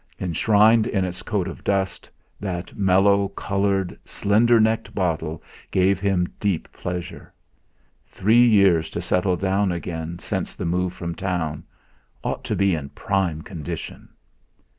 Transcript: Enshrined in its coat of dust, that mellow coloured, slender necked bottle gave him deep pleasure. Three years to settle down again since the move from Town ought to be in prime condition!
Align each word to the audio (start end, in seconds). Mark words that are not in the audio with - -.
Enshrined 0.19 0.87
in 0.87 1.05
its 1.05 1.21
coat 1.21 1.47
of 1.47 1.63
dust, 1.63 2.09
that 2.39 2.75
mellow 2.75 3.27
coloured, 3.27 3.99
slender 4.03 4.59
necked 4.59 4.95
bottle 4.95 5.43
gave 5.69 5.99
him 5.99 6.27
deep 6.39 6.67
pleasure. 6.73 7.31
Three 8.07 8.43
years 8.43 8.89
to 8.89 8.99
settle 9.03 9.35
down 9.37 9.71
again 9.71 10.17
since 10.17 10.55
the 10.55 10.65
move 10.65 10.93
from 10.93 11.13
Town 11.13 11.63
ought 12.23 12.43
to 12.45 12.55
be 12.55 12.73
in 12.73 12.89
prime 12.89 13.43
condition! 13.43 14.09